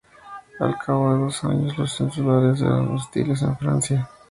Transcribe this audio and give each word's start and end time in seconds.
Al 0.59 0.79
cabo 0.79 1.13
de 1.13 1.19
dos 1.25 1.43
años 1.43 1.77
los 1.77 1.99
insulares 1.99 2.59
eren 2.61 2.95
hostiles 2.95 3.43
a 3.43 3.55
Francia. 3.55 4.09